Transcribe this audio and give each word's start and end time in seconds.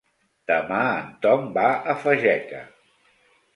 Demà 0.51 0.79
en 1.01 1.11
Tom 1.27 1.45
va 1.59 1.67
a 1.95 1.97
Fageca. 2.07 2.65